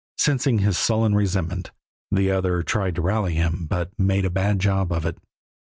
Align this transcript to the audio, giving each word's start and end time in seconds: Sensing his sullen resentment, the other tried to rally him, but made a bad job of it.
Sensing 0.17 0.57
his 0.57 0.79
sullen 0.79 1.13
resentment, 1.13 1.69
the 2.11 2.31
other 2.31 2.63
tried 2.63 2.95
to 2.95 3.03
rally 3.03 3.35
him, 3.35 3.67
but 3.69 3.91
made 3.99 4.25
a 4.25 4.31
bad 4.31 4.57
job 4.57 4.91
of 4.91 5.05
it. 5.05 5.19